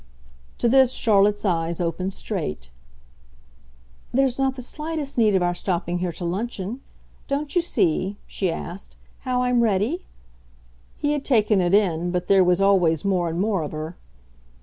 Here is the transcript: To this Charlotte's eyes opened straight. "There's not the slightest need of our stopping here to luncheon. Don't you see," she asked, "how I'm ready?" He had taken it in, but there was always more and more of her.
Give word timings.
To 0.57 0.67
this 0.67 0.93
Charlotte's 0.93 1.45
eyes 1.45 1.79
opened 1.79 2.13
straight. 2.13 2.71
"There's 4.11 4.39
not 4.39 4.55
the 4.55 4.63
slightest 4.63 5.15
need 5.15 5.35
of 5.35 5.43
our 5.43 5.53
stopping 5.53 5.99
here 5.99 6.11
to 6.13 6.25
luncheon. 6.25 6.81
Don't 7.27 7.55
you 7.55 7.61
see," 7.61 8.17
she 8.25 8.49
asked, 8.49 8.95
"how 9.19 9.43
I'm 9.43 9.61
ready?" 9.61 10.01
He 10.97 11.13
had 11.13 11.23
taken 11.23 11.61
it 11.61 11.75
in, 11.75 12.09
but 12.09 12.27
there 12.27 12.43
was 12.43 12.59
always 12.59 13.05
more 13.05 13.29
and 13.29 13.39
more 13.39 13.61
of 13.61 13.73
her. 13.73 13.95